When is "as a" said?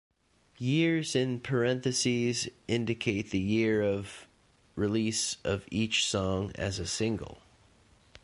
6.55-6.87